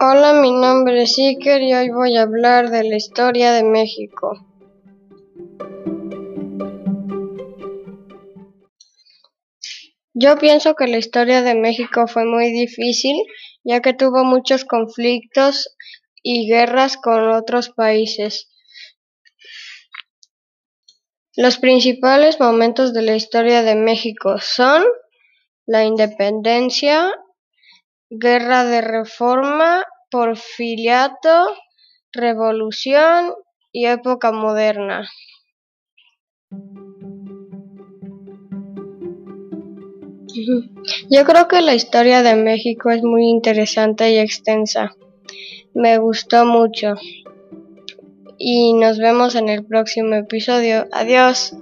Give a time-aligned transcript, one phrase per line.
[0.00, 4.32] Hola, mi nombre es Iker y hoy voy a hablar de la historia de México.
[10.14, 13.16] Yo pienso que la historia de México fue muy difícil,
[13.62, 15.76] ya que tuvo muchos conflictos
[16.22, 18.48] y guerras con otros países.
[21.36, 24.82] Los principales momentos de la historia de México son
[25.66, 27.12] la independencia,
[28.10, 31.46] guerra de reforma, porfiriato,
[32.12, 33.34] revolución
[33.72, 35.08] y época moderna.
[41.10, 44.94] Yo creo que la historia de México es muy interesante y extensa.
[45.74, 46.94] Me gustó mucho.
[48.38, 50.86] Y nos vemos en el próximo episodio.
[50.92, 51.56] Adiós.